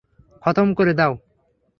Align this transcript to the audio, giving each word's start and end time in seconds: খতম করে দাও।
খতম 0.43 0.67
করে 0.73 0.93
দাও। 0.93 1.13